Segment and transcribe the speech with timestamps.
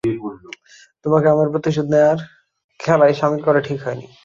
[1.03, 2.19] তোকে আমার প্রতিশোধ নেওয়ার
[2.79, 4.07] খেলায় শামিল করা ঠিক হয়নি।